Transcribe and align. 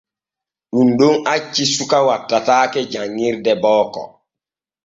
Ɗun 0.73 0.89
ɗon 0.99 1.15
acci 1.33 1.63
suka 1.73 1.97
wattataake 2.07 2.79
janƞirde 2.91 3.51
booko. 3.63 4.01